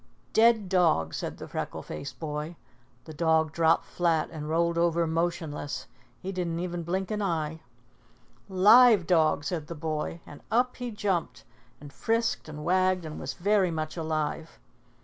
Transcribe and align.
"Dead 0.33 0.67
dog!" 0.67 1.13
said 1.13 1.37
the 1.37 1.47
freckle 1.47 1.83
faced 1.83 2.19
boy. 2.19 2.55
The 3.05 3.13
dog 3.13 3.51
dropped 3.51 3.85
flat 3.85 4.29
and 4.31 4.49
rolled 4.49 4.75
over 4.75 5.05
motionless. 5.05 5.85
He 6.19 6.31
didn't 6.31 6.57
even 6.57 6.81
blink 6.81 7.11
an 7.11 7.21
eye. 7.21 7.61
"Live 8.49 9.05
dog!" 9.05 9.43
said 9.43 9.67
the 9.67 9.75
boy, 9.75 10.19
and 10.25 10.41
up 10.49 10.77
he 10.77 10.89
jumped 10.89 11.43
and 11.79 11.93
frisked 11.93 12.49
and 12.49 12.65
wagged 12.65 13.05
and 13.05 13.19
was 13.19 13.35
very 13.35 13.69
much 13.69 13.95
alive. 13.95 14.57